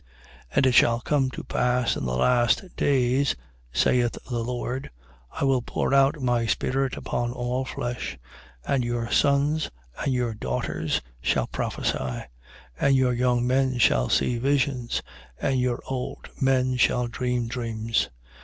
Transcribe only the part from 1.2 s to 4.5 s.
to pass, in the last days, (saith the